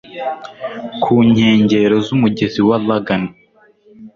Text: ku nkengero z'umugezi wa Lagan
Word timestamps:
ku 1.03 1.13
nkengero 1.29 1.95
z'umugezi 2.05 2.61
wa 2.67 2.77
Lagan 2.87 3.23